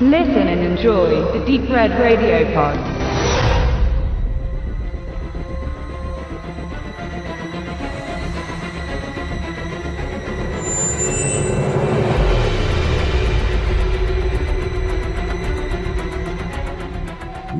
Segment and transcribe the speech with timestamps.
[0.00, 2.76] Listen and enjoy the Deep Red Radio Pod.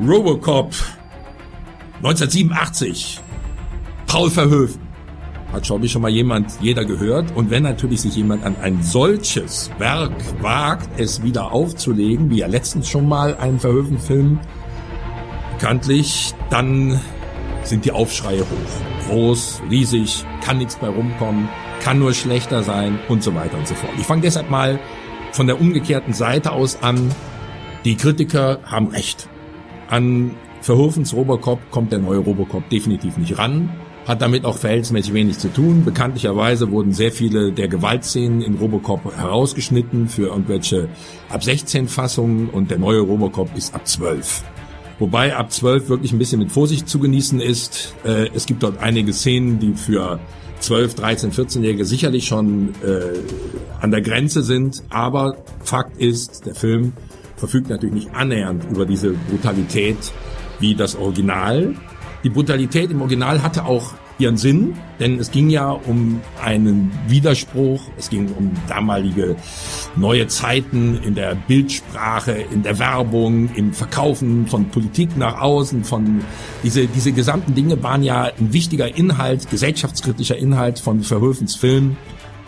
[0.03, 0.75] Robocop
[2.01, 3.23] 1987.
[4.07, 4.84] Paul Verhoeven.
[5.51, 7.35] Hat schon, schon mal jemand, jeder gehört.
[7.35, 12.47] Und wenn natürlich sich jemand an ein solches Werk wagt, es wieder aufzulegen, wie ja
[12.47, 14.39] letztens schon mal einen Verhoeven-Film,
[15.55, 16.99] bekanntlich, dann
[17.63, 19.07] sind die Aufschreie hoch.
[19.07, 21.47] Groß, riesig, kann nichts bei rumkommen,
[21.81, 23.93] kann nur schlechter sein und so weiter und so fort.
[23.97, 24.79] Ich fange deshalb mal
[25.31, 27.11] von der umgekehrten Seite aus an.
[27.83, 29.27] Die Kritiker haben recht.
[29.89, 33.69] An Verhofens Robocop kommt der neue Robocop definitiv nicht ran,
[34.05, 35.83] hat damit auch verhältnismäßig wenig zu tun.
[35.83, 40.89] Bekanntlicherweise wurden sehr viele der Gewaltszenen in Robocop herausgeschnitten für irgendwelche
[41.29, 44.43] ab 16 Fassungen und der neue Robocop ist ab 12.
[44.99, 47.95] Wobei ab 12 wirklich ein bisschen mit Vorsicht zu genießen ist.
[48.05, 50.19] Äh, es gibt dort einige Szenen, die für
[50.59, 53.19] 12, 13, 14-Jährige sicherlich schon äh,
[53.81, 54.83] an der Grenze sind.
[54.89, 56.93] Aber Fakt ist, der Film
[57.35, 59.97] verfügt natürlich nicht annähernd über diese Brutalität
[60.59, 61.75] wie das Original.
[62.25, 67.83] Die Brutalität im Original hatte auch ihren Sinn, denn es ging ja um einen Widerspruch,
[67.99, 69.35] es ging um damalige
[69.95, 76.21] neue Zeiten in der Bildsprache, in der Werbung, im Verkaufen von Politik nach außen, von
[76.63, 81.95] diese diese gesamten Dinge waren ja ein wichtiger Inhalt, gesellschaftskritischer Inhalt von Verhöfens Film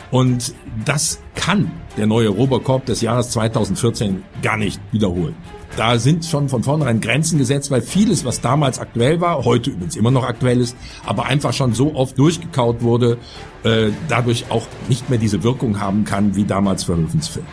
[0.10, 0.56] und
[0.86, 5.36] das kann der neue Robocop des Jahres 2014 gar nicht wiederholen.
[5.76, 9.96] Da sind schon von vornherein Grenzen gesetzt, weil vieles, was damals aktuell war, heute übrigens
[9.96, 13.18] immer noch aktuell ist, aber einfach schon so oft durchgekaut wurde,
[13.64, 17.46] äh, dadurch auch nicht mehr diese Wirkung haben kann wie damals für Film.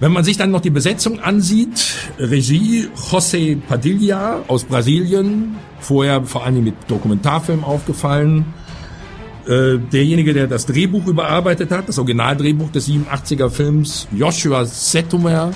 [0.00, 6.46] Wenn man sich dann noch die Besetzung ansieht, Regie José Padilla aus Brasilien, vorher vor
[6.46, 8.46] allem mit Dokumentarfilm aufgefallen,
[9.46, 15.52] äh, derjenige, der das Drehbuch überarbeitet hat, das Originaldrehbuch des 87er Films, Joshua Setumer.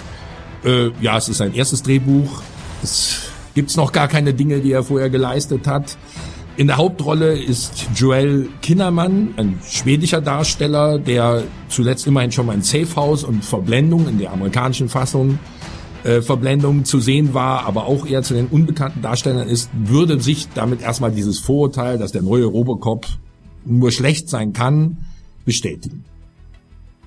[0.64, 2.42] Äh, ja, es ist sein erstes Drehbuch.
[2.82, 5.96] Es gibt's noch gar keine Dinge, die er vorher geleistet hat.
[6.56, 12.62] In der Hauptrolle ist Joel Kinnermann, ein schwedischer Darsteller, der zuletzt immerhin schon mal in
[12.62, 15.40] Safe House und Verblendung in der amerikanischen Fassung
[16.04, 20.48] äh, Verblendung zu sehen war, aber auch eher zu den unbekannten Darstellern ist, würde sich
[20.54, 23.06] damit erstmal dieses Vorurteil, dass der neue Robocop
[23.64, 24.98] nur schlecht sein kann,
[25.44, 26.04] bestätigen.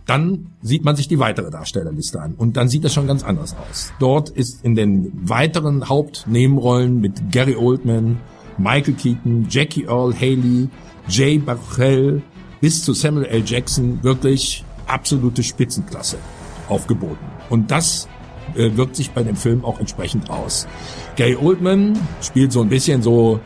[0.08, 3.56] Dann sieht man sich die weitere Darstellerliste an und dann sieht das schon ganz anders
[3.70, 3.92] aus.
[4.00, 8.18] Dort ist in den weiteren Hauptnebenrollen mit Gary Oldman,
[8.58, 10.70] Michael Keaton, Jackie Earl Haley,
[11.10, 12.22] Jay Bachel
[12.62, 13.44] bis zu Samuel L.
[13.46, 16.18] Jackson wirklich absolute Spitzenklasse
[16.70, 17.26] aufgeboten.
[17.50, 18.08] Und das
[18.56, 20.68] äh, wirkt sich bei dem Film auch entsprechend aus.
[21.18, 23.40] Gary Oldman spielt so ein bisschen so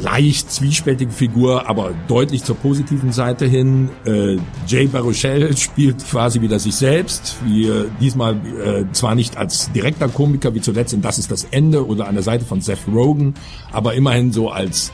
[0.00, 3.90] leicht zwiespältige Figur, aber deutlich zur positiven Seite hin.
[4.04, 9.70] Äh, Jay Baruchel spielt quasi wieder sich selbst, wie äh, diesmal äh, zwar nicht als
[9.72, 12.86] direkter Komiker wie zuletzt in Das ist das Ende oder an der Seite von Seth
[12.92, 13.34] Rogen,
[13.72, 14.92] aber immerhin so als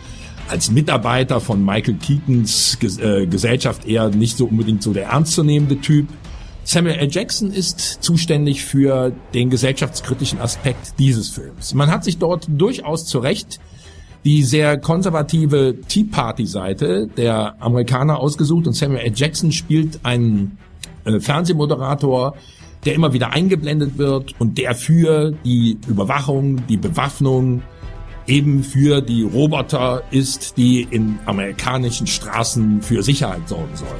[0.48, 5.80] als Mitarbeiter von Michael Keatons Ges äh, Gesellschaft eher nicht so unbedingt so der ernstzunehmende
[5.80, 6.08] Typ.
[6.64, 7.08] Samuel L.
[7.10, 11.72] Jackson ist zuständig für den gesellschaftskritischen Aspekt dieses Films.
[11.72, 13.58] Man hat sich dort durchaus zu Recht
[14.24, 19.12] die sehr konservative Tea Party Seite der Amerikaner ausgesucht und Samuel L.
[19.14, 20.58] Jackson spielt einen
[21.04, 22.34] äh, Fernsehmoderator,
[22.84, 27.62] der immer wieder eingeblendet wird und der für die Überwachung, die Bewaffnung,
[28.26, 33.90] eben für die Roboter ist, die in amerikanischen Straßen für Sicherheit sorgen sollen.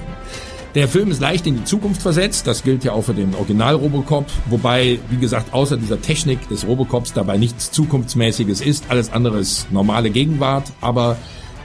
[0.79, 3.75] Der Film ist leicht in die Zukunft versetzt, das gilt ja auch für den Original
[3.75, 9.41] Robocop, wobei, wie gesagt, außer dieser Technik des Robocops dabei nichts Zukunftsmäßiges ist, alles andere
[9.41, 11.17] ist normale Gegenwart, aber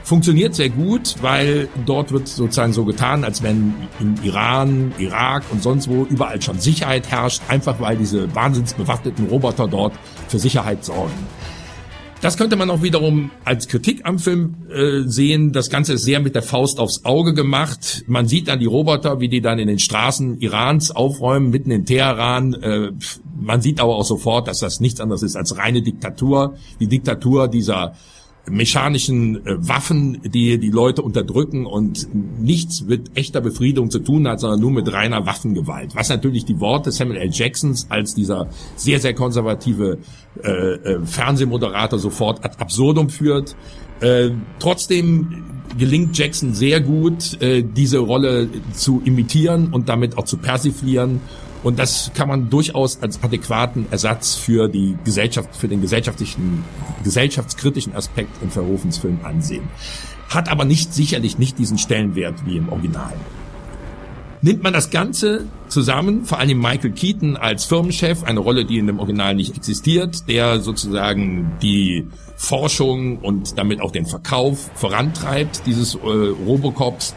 [0.02, 5.62] funktioniert sehr gut, weil dort wird sozusagen so getan, als wenn im Iran, Irak und
[5.62, 9.92] sonst wo überall schon Sicherheit herrscht, einfach weil diese wahnsinnsbewaffneten Roboter dort
[10.26, 11.12] für Sicherheit sorgen.
[12.24, 15.52] Das könnte man auch wiederum als Kritik am Film äh, sehen.
[15.52, 18.02] Das Ganze ist sehr mit der Faust aufs Auge gemacht.
[18.06, 21.84] Man sieht dann die Roboter, wie die dann in den Straßen Irans aufräumen, mitten in
[21.84, 22.54] Teheran.
[22.54, 22.92] Äh,
[23.38, 26.54] man sieht aber auch sofort, dass das nichts anderes ist als reine Diktatur.
[26.80, 27.94] Die Diktatur dieser
[28.50, 32.08] mechanischen äh, Waffen, die die Leute unterdrücken und
[32.40, 35.94] nichts mit echter Befriedung zu tun hat, sondern nur mit reiner Waffengewalt.
[35.94, 37.30] Was natürlich die Worte Samuel L.
[37.32, 39.98] Jacksons als dieser sehr, sehr konservative
[40.42, 43.56] äh, äh, Fernsehmoderator sofort ad absurdum führt.
[44.00, 45.44] Äh, trotzdem
[45.78, 51.20] gelingt Jackson sehr gut, äh, diese Rolle zu imitieren und damit auch zu persiflieren.
[51.64, 56.62] Und das kann man durchaus als adäquaten Ersatz für die Gesellschaft, für den gesellschaftlichen,
[57.02, 59.66] gesellschaftskritischen Aspekt in Verhofens Film ansehen.
[60.28, 63.14] Hat aber nicht, sicherlich nicht diesen Stellenwert wie im Original.
[64.42, 68.86] Nimmt man das Ganze zusammen, vor allem Michael Keaton als Firmenchef, eine Rolle, die in
[68.86, 72.06] dem Original nicht existiert, der sozusagen die
[72.36, 77.14] Forschung und damit auch den Verkauf vorantreibt, dieses äh, Robocops,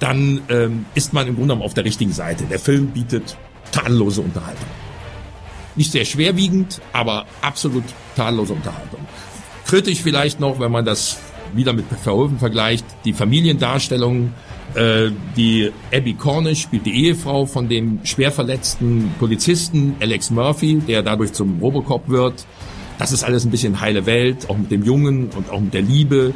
[0.00, 2.42] dann ähm, ist man im Grunde genommen auf der richtigen Seite.
[2.44, 3.36] Der Film bietet
[3.72, 4.68] tadellose Unterhaltung.
[5.76, 7.84] Nicht sehr schwerwiegend, aber absolut
[8.16, 9.00] tadellose Unterhaltung.
[9.66, 11.18] Kritisch vielleicht noch, wenn man das
[11.54, 14.32] wieder mit Verhoeven vergleicht, die Familiendarstellung,
[14.74, 21.02] äh, die Abby Cornish spielt die Ehefrau von dem schwer verletzten Polizisten Alex Murphy, der
[21.02, 22.46] dadurch zum Robocop wird.
[22.98, 25.82] Das ist alles ein bisschen heile Welt, auch mit dem Jungen und auch mit der
[25.82, 26.34] Liebe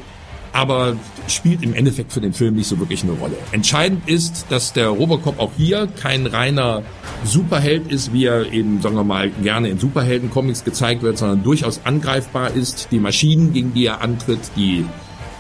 [0.52, 0.96] aber
[1.28, 3.37] spielt im Endeffekt für den Film nicht so wirklich eine Rolle.
[3.52, 6.82] Entscheidend ist, dass der Robocop auch hier kein reiner
[7.25, 11.81] Superheld ist, wie er eben, sagen wir mal, gerne in Superhelden-Comics gezeigt wird, sondern durchaus
[11.84, 12.88] angreifbar ist.
[12.90, 14.84] Die Maschinen, gegen die er antritt, die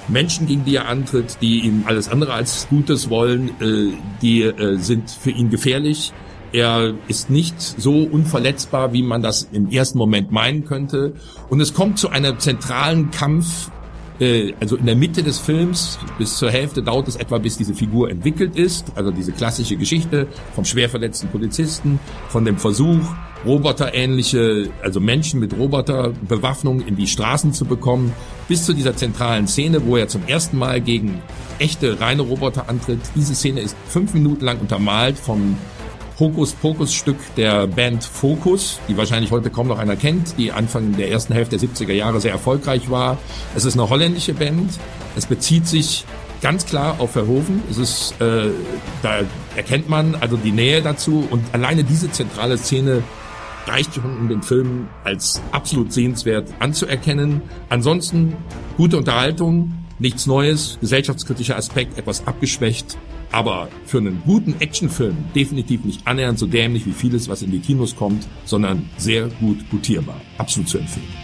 [0.08, 4.76] Menschen, gegen die er antritt, die ihm alles andere als Gutes wollen, äh, die äh,
[4.78, 6.12] sind für ihn gefährlich.
[6.52, 11.14] Er ist nicht so unverletzbar, wie man das im ersten Moment meinen könnte.
[11.48, 13.70] Und es kommt zu einem zentralen Kampf
[14.22, 17.74] äh, also in der Mitte des Films, bis zur Hälfte dauert es etwa, bis diese
[17.74, 18.92] Figur entwickelt ist.
[18.94, 21.98] Also diese klassische Geschichte vom schwer verletzten Polizisten,
[22.28, 23.00] von dem Versuch,
[23.44, 28.12] roboterähnliche, also Menschen mit Roboterbewaffnung in die Straßen zu bekommen,
[28.48, 31.20] bis zu dieser zentralen Szene, wo er zum ersten Mal gegen
[31.58, 33.00] echte, reine Roboter antritt.
[33.16, 35.56] Diese Szene ist fünf Minuten lang untermalt vom
[36.18, 41.32] Hokus-Pokus-Stück der Band Focus, die wahrscheinlich heute kaum noch einer kennt, die Anfang der ersten
[41.32, 43.18] Hälfte der 70er Jahre sehr erfolgreich war.
[43.54, 44.72] Es ist eine holländische Band.
[45.16, 46.04] Es bezieht sich
[46.42, 47.62] ganz klar auf Verhoeven.
[47.70, 48.50] Es ist, äh,
[49.02, 49.20] da
[49.56, 53.02] erkennt man also die Nähe dazu und alleine diese zentrale Szene
[53.66, 57.42] reicht schon, um den Film als absolut sehenswert anzuerkennen.
[57.68, 58.36] Ansonsten
[58.76, 62.98] gute Unterhaltung, nichts Neues, gesellschaftskritischer Aspekt etwas abgeschwächt,
[63.32, 67.60] aber für einen guten Actionfilm definitiv nicht annähernd so dämlich wie vieles, was in die
[67.60, 70.20] Kinos kommt, sondern sehr gut gutierbar.
[70.38, 71.21] Absolut zu empfehlen.